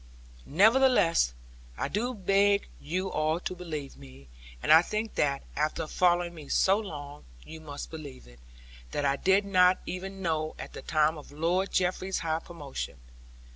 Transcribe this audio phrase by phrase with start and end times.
[0.47, 1.31] Nevertheless,
[1.77, 4.29] I do beg you all to believe of me
[4.63, 8.39] and I think that, after following me so long, you must believe it
[8.93, 12.97] that I did not even know at the time of Lord Jeffreys's high promotion.